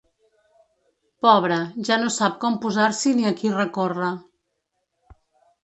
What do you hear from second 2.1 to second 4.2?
sap com posar-s'hi ni a qui recórrer.